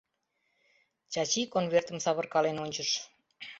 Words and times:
Чачи 1.11 1.41
конвертым 1.53 1.97
савыркален 2.05 2.57
ончыш. 2.63 2.89